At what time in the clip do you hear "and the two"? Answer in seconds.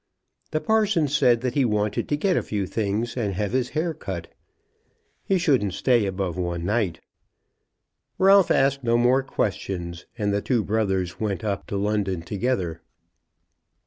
10.17-10.63